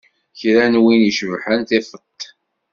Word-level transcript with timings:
Kra 0.39 0.65
n 0.71 0.75
win 0.83 1.01
i 1.09 1.11
cebḥen 1.17 1.59
tifeḍ-t. 1.69 2.21